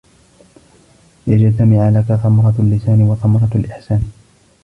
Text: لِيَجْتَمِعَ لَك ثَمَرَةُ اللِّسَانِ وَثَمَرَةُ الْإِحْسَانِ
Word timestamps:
لِيَجْتَمِعَ 1.27 1.89
لَك 1.89 2.19
ثَمَرَةُ 2.23 2.55
اللِّسَانِ 2.59 3.01
وَثَمَرَةُ 3.01 3.49
الْإِحْسَانِ 3.55 4.11